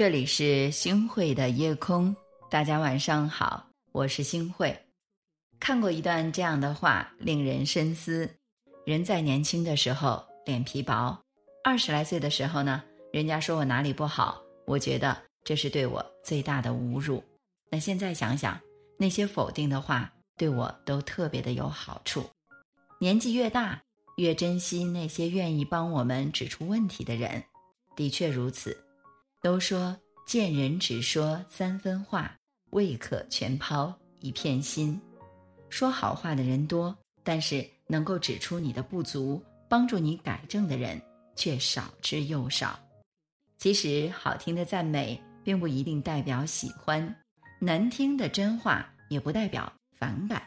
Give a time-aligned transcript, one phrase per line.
[0.00, 2.16] 这里是星慧的夜空，
[2.48, 4.74] 大家晚上好，我是星慧。
[5.60, 8.26] 看过一段这样的话，令人深思：
[8.86, 11.20] 人在年轻的时候脸皮薄，
[11.62, 17.22] 二十来岁的时候呢，人家说我哪里不好，我觉得这是对我最大的侮辱。
[17.70, 18.58] 那现在想想，
[18.96, 22.24] 那些否定的话对我都特别的有好处。
[22.98, 23.78] 年纪越大，
[24.16, 27.44] 越珍惜那些愿意帮我们指出问题的人，
[27.94, 28.74] 的确如此。
[29.42, 32.36] 都说见人只说三分话，
[32.70, 35.00] 未可全抛一片心。
[35.70, 41.00] 说好话的人多，但是能够指出你的不足、帮助你改正的人
[41.36, 42.78] 却少之又少。
[43.56, 47.16] 其实，好听的赞美并不一定代表喜欢，
[47.58, 50.42] 难听的真话也不代表反感。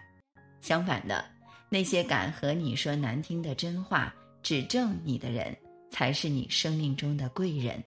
[0.62, 1.26] 相反的，
[1.68, 4.14] 那些敢和你说难听的真话、
[4.44, 5.56] 指正你的人，
[5.90, 7.84] 才是你生命中的贵人。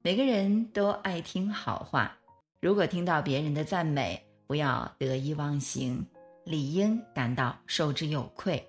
[0.00, 2.16] 每个人都爱听好话，
[2.60, 6.06] 如果听到别人的赞美，不要得意忘形，
[6.44, 8.62] 理应感到受之有愧；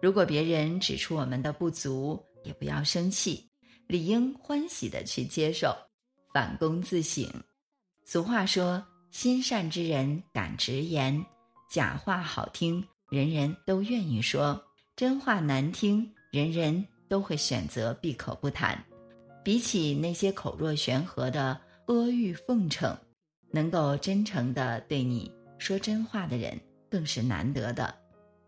[0.00, 3.44] 如果别人指出我们的不足，也不要生气，
[3.88, 5.76] 理应欢喜的去接受，
[6.32, 7.28] 反躬自省。
[8.04, 11.26] 俗话说：“心善之人敢直言，
[11.68, 14.56] 假话好听，人人都愿意说；
[14.94, 18.80] 真话难听，人人都会选择闭口不谈。”
[19.42, 22.96] 比起那些口若悬河的阿谀奉承，
[23.50, 26.58] 能够真诚的对你说真话的人
[26.90, 27.94] 更是难得的。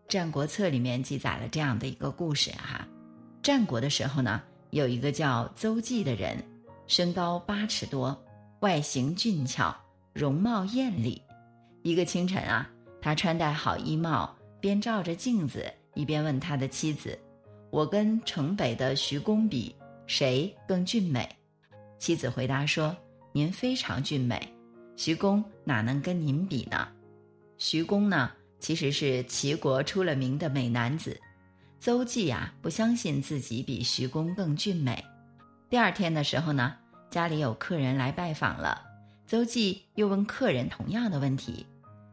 [0.11, 2.87] 《战国策》里面记载了这样的一个故事哈：
[3.41, 6.37] 战国的时候呢，有一个叫邹忌的人，
[6.85, 8.15] 身高八尺多，
[8.59, 9.75] 外形俊俏，
[10.13, 11.19] 容貌艳丽。
[11.81, 12.69] 一个清晨啊，
[13.01, 17.17] 他穿戴好衣帽，边照着镜子，一边问他的妻子
[17.71, 21.27] ：“我跟城北的徐公比。”谁更俊美？
[21.97, 22.95] 妻子回答说
[23.31, 24.37] ：“您非常俊美，
[24.97, 26.87] 徐公哪能跟您比呢？”
[27.57, 31.19] 徐公呢，其实是齐国出了名的美男子。
[31.79, 35.03] 邹忌呀，不相信自己比徐公更俊美。
[35.69, 36.75] 第二天的时候呢，
[37.09, 38.81] 家里有客人来拜访了，
[39.25, 41.65] 邹忌又问客人同样的问题，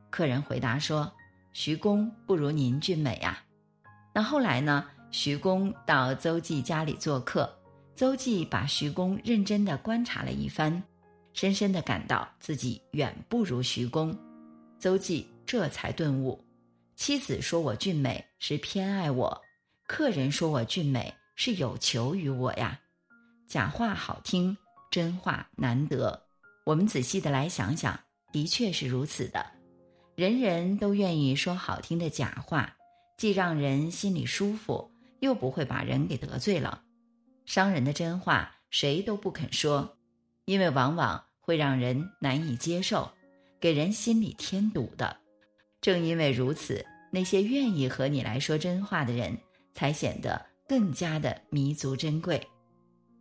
[0.09, 1.13] 客人回答说
[1.53, 3.43] ：“徐公不如您俊美呀。”
[4.15, 7.53] 那后来呢，徐公到邹忌家里做客。
[8.01, 10.83] 邹忌把徐公认真的观察了一番，
[11.35, 14.19] 深深的感到自己远不如徐公。
[14.79, 16.43] 邹忌这才顿悟：
[16.97, 19.39] 妻子说我俊美是偏爱我，
[19.87, 22.81] 客人说我俊美是有求于我呀。
[23.47, 24.57] 假话好听，
[24.91, 26.19] 真话难得。
[26.65, 28.01] 我们仔细的来想想，
[28.33, 29.45] 的确是如此的。
[30.15, 32.75] 人人都愿意说好听的假话，
[33.19, 36.85] 既让人心里舒服，又不会把人给得罪了。
[37.45, 39.97] 伤人的真话，谁都不肯说，
[40.45, 43.11] 因为往往会让人难以接受，
[43.59, 45.17] 给人心里添堵的。
[45.81, 49.37] 正因为如此，那些愿意和你来说真话的人，
[49.75, 52.41] 才显得更加的弥足珍贵。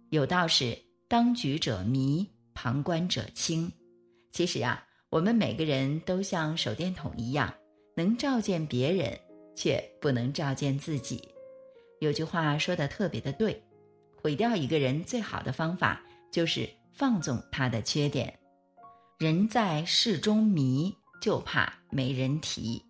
[0.09, 3.71] 有道是：当局者迷，旁观者清。
[4.31, 7.51] 其实呀，我们每个人都像手电筒一样，
[7.95, 9.17] 能照见别人，
[9.55, 11.27] 却不能照见自己。
[11.99, 13.59] 有句话说的特别的对。
[14.21, 18.37] 毁掉一个人最好的方法就是放纵他的缺点。
[19.17, 22.81] 人在事中迷，就怕没人提。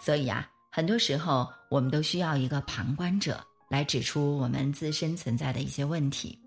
[0.00, 6.38] 所以啊，很多时候我们都需要一个旁观者来指出我们自身存在的一些问题。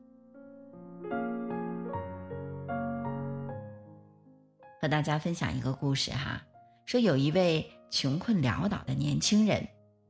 [4.81, 6.41] 和大家分享一个故事哈，
[6.85, 9.65] 说有一位穷困潦倒的年轻人，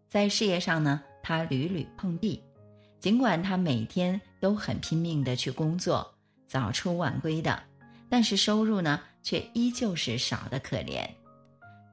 [0.10, 2.44] 在事业上呢，他屡屡碰壁。
[3.04, 6.10] 尽管他每天都很拼命的去工作，
[6.48, 7.62] 早出晚归的，
[8.08, 11.06] 但是收入呢却依旧是少的可怜。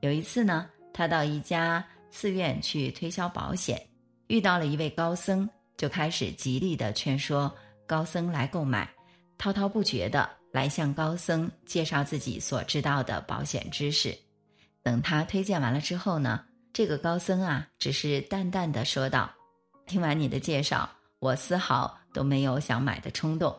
[0.02, 3.84] 有一次呢，他到一家寺院去推销保险，
[4.28, 7.52] 遇到了一位高僧，就开始极力的劝说
[7.88, 8.88] 高僧来购买，
[9.36, 14.16] 滔滔不绝的来向高僧介绍自己所知道的保险知识。
[14.80, 19.28] 等他推荐完了之后呢，这个高僧啊，只是淡淡的说道
[19.88, 20.88] ：“听完你的介绍。”
[21.20, 23.54] 我丝毫都没有想买的冲动。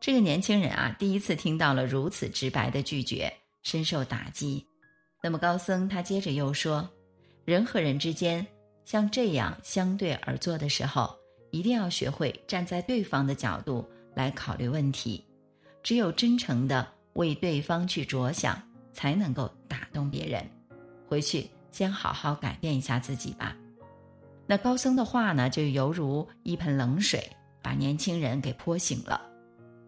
[0.00, 3.32] 这个年轻人啊，第一次听到了如此直白的拒绝，
[3.62, 4.66] 深受打击。
[5.22, 6.88] 那么高僧他接着又说
[7.44, 8.46] ：“人和人之间
[8.84, 11.14] 像这样相对而坐的时候，
[11.50, 15.24] 一定要学会站在对方的角度来考虑问题。
[15.82, 18.60] 只有真诚的为对方去着想，
[18.92, 20.44] 才能够打动别人。
[21.08, 23.56] 回去先好好改变一下自己吧。”
[24.46, 27.28] 那高僧的话呢，就犹如一盆冷水，
[27.60, 29.20] 把年轻人给泼醒了。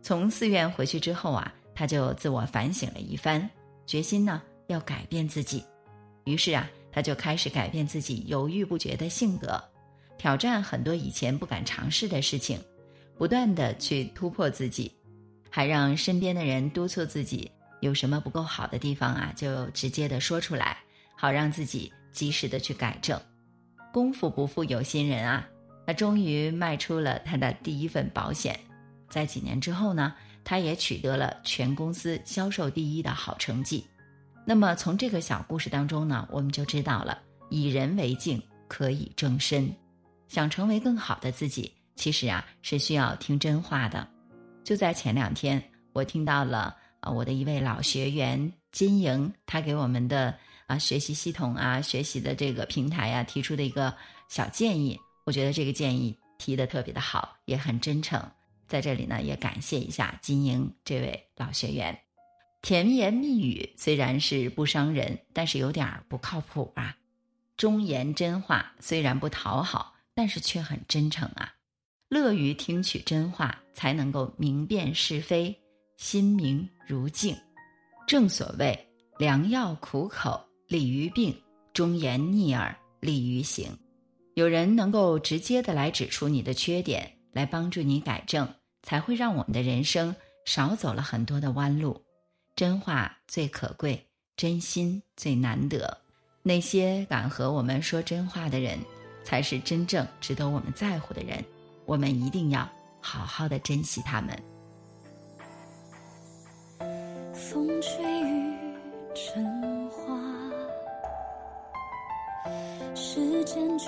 [0.02, 3.48] 从寺院回去之后啊，他就自我反省了一番，
[3.86, 5.62] 决心呢要改变自己。
[6.24, 9.62] 于是啊，他就开始改变自己犹豫不决的性格，
[10.16, 12.60] 挑战很多以前不敢尝试的事情，
[13.16, 14.92] 不断的去突破自己，
[15.48, 17.50] 还让身边的人督促自己
[17.80, 20.78] 有什么不够好的地方啊，就直接的说出来，
[21.16, 23.20] 好让自己及时的去改正。
[23.92, 25.48] 功夫不负有心人啊，
[25.86, 28.58] 他终于卖出了他的第一份保险，
[29.08, 30.14] 在几年之后呢，
[30.44, 33.86] 他也取得了全公司销售第一的好成绩。
[34.44, 37.18] 那么从这个小故事当中呢，我们就知道了
[37.50, 39.70] 以人为镜可以正身。
[40.28, 44.06] 想成为更好的自己，其实啊是需要听真话的。
[44.62, 45.62] 就在前两天，
[45.94, 50.34] 我听到了啊我的一位老学员金莹，她给我们的
[50.68, 53.92] 啊学习系统啊学习的这个平台啊提出的一个
[54.28, 54.96] 小建议。
[55.24, 58.22] 我觉得这个建议提的特别的好，也很真诚。
[58.68, 61.98] 在这里呢，也感谢一下金莹这位老学员。
[62.60, 66.96] 甜言蜜语虽然是不伤人，但是有点儿不靠谱啊。
[67.56, 71.54] 忠言真话虽然不讨好，但是却很真诚啊。
[72.08, 75.54] 乐于听取真话，才能够明辨是非，
[75.96, 77.36] 心明如镜。
[78.06, 78.88] 正所谓
[79.18, 81.34] 良药苦口利于病，
[81.72, 83.76] 忠言逆耳利于行。
[84.34, 88.46] 有人能够直接的来指出你的缺点，来帮助你改正，
[88.82, 92.02] 才会让我们的人生少走了很多的弯路。
[92.54, 94.06] 真话最可贵，
[94.36, 96.02] 真心最难得。
[96.42, 98.78] 那些敢和我们说真话的人，
[99.24, 101.42] 才是真正值得我们在乎的人。
[101.86, 102.68] 我们一定要
[103.00, 104.38] 好好的珍惜他们。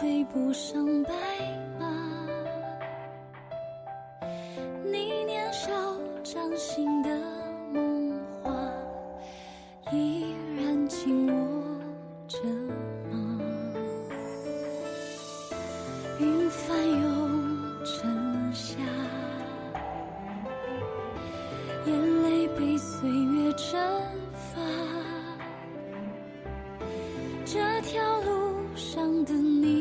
[0.01, 1.13] 追不上白
[1.79, 1.87] 马。
[4.83, 5.71] 你年少
[6.25, 7.11] 掌心的
[7.71, 8.51] 梦话，
[9.93, 11.63] 依然紧握
[12.27, 12.39] 着
[13.11, 13.39] 吗？
[16.19, 18.79] 云翻涌成夏，
[21.85, 23.79] 眼泪被岁月蒸
[24.33, 24.63] 发。
[27.45, 29.80] 这条路上的你。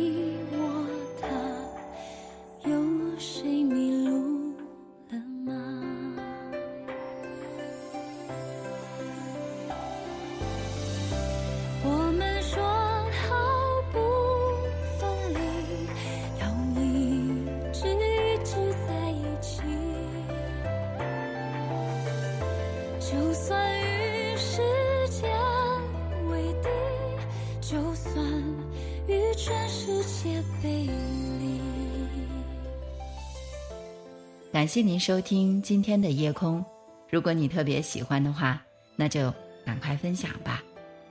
[34.60, 36.62] 感谢您收听今天的夜空。
[37.10, 38.62] 如果你特别喜欢的话，
[38.98, 39.34] 那就
[39.66, 40.62] 赶快分享吧。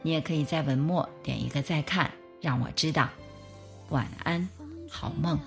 [0.03, 2.11] 你也可以在文末点一个再看，
[2.43, 3.09] 让我知道。
[3.89, 4.47] 晚安，
[4.87, 5.41] 好梦。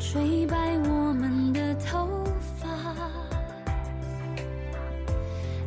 [0.00, 2.08] 吹白我们的头
[2.60, 2.68] 发，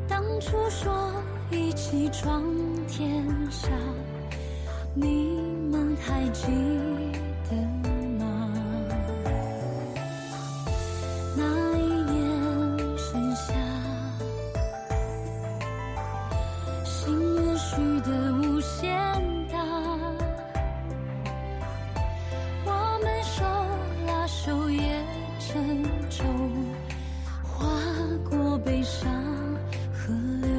[0.09, 1.13] 当初说
[1.49, 2.43] 一起闯
[2.89, 3.69] 天下，
[4.93, 5.39] 你
[5.71, 6.51] 们还记？
[7.51, 7.57] 怎
[8.17, 8.23] 么
[11.35, 12.17] 那一年
[12.97, 13.53] 盛夏
[16.85, 17.75] 心愿许
[18.09, 18.89] 的无限
[19.49, 19.57] 大
[22.63, 23.43] 我们手
[24.07, 25.05] 拉手也
[25.37, 26.23] 成舟
[27.43, 27.67] 划
[28.29, 29.11] 过悲伤
[29.91, 30.49] 河流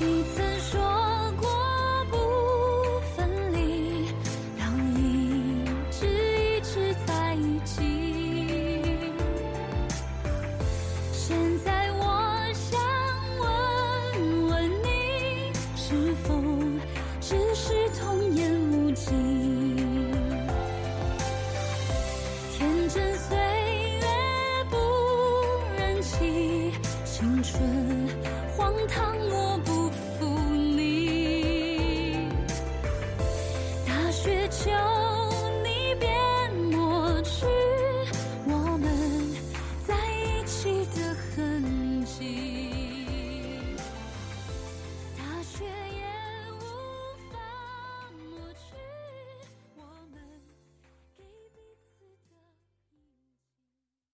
[0.00, 0.43] 一次